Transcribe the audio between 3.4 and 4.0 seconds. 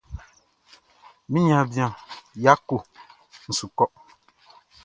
n su kɔ.